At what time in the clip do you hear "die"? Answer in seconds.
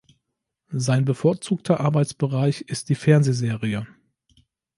2.89-2.95